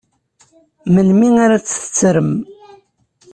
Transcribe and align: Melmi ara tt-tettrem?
Melmi 0.93 1.27
ara 1.43 1.57
tt-tettrem? 1.61 2.31